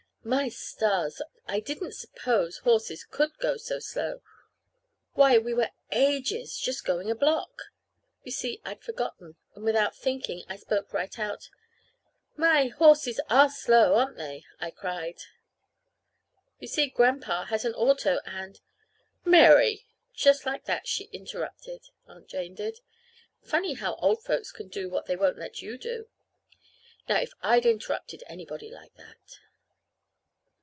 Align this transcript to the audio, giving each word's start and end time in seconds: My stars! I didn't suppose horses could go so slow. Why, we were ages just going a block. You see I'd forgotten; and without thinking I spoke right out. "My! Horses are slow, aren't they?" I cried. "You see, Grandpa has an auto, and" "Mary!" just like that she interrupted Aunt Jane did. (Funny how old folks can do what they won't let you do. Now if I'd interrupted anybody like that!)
My 0.23 0.49
stars! 0.49 1.19
I 1.47 1.59
didn't 1.61 1.93
suppose 1.93 2.59
horses 2.59 3.03
could 3.03 3.35
go 3.39 3.57
so 3.57 3.79
slow. 3.79 4.21
Why, 5.13 5.39
we 5.39 5.51
were 5.51 5.71
ages 5.91 6.59
just 6.59 6.85
going 6.85 7.09
a 7.09 7.15
block. 7.15 7.71
You 8.23 8.31
see 8.31 8.61
I'd 8.63 8.83
forgotten; 8.83 9.33
and 9.55 9.63
without 9.63 9.95
thinking 9.97 10.43
I 10.47 10.57
spoke 10.57 10.93
right 10.93 11.17
out. 11.17 11.49
"My! 12.37 12.67
Horses 12.67 13.19
are 13.31 13.49
slow, 13.49 13.95
aren't 13.95 14.17
they?" 14.17 14.43
I 14.59 14.69
cried. 14.69 15.17
"You 16.59 16.67
see, 16.67 16.89
Grandpa 16.91 17.45
has 17.45 17.65
an 17.65 17.73
auto, 17.73 18.19
and" 18.23 18.61
"Mary!" 19.39 19.87
just 20.13 20.45
like 20.45 20.65
that 20.65 20.87
she 20.87 21.05
interrupted 21.05 21.89
Aunt 22.05 22.27
Jane 22.27 22.53
did. 22.53 22.81
(Funny 23.41 23.73
how 23.73 23.95
old 23.95 24.21
folks 24.23 24.51
can 24.51 24.67
do 24.67 24.87
what 24.87 25.07
they 25.07 25.15
won't 25.15 25.39
let 25.39 25.63
you 25.63 25.79
do. 25.79 26.09
Now 27.09 27.19
if 27.21 27.33
I'd 27.41 27.65
interrupted 27.65 28.23
anybody 28.27 28.69
like 28.69 28.93
that!) 28.97 29.39